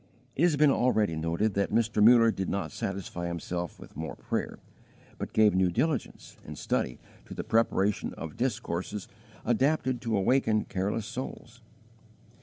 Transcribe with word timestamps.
It 0.35 0.41
has 0.41 0.55
been 0.55 0.71
already 0.71 1.15
noted 1.15 1.53
that 1.53 1.69
Mr. 1.71 2.03
Muller 2.03 2.31
did 2.31 2.49
not 2.49 2.71
satisfy 2.71 3.27
himself 3.27 3.79
with 3.79 3.95
more 3.95 4.15
prayer, 4.15 4.57
but 5.19 5.31
gave 5.31 5.53
new 5.53 5.69
diligence 5.69 6.37
and 6.43 6.57
study 6.57 6.97
to 7.25 7.35
the 7.35 7.43
preparation 7.43 8.15
of 8.15 8.35
discourses 8.35 9.07
adapted 9.45 10.01
to 10.01 10.17
awaken 10.17 10.63
careless 10.65 11.05
souls. 11.05 11.61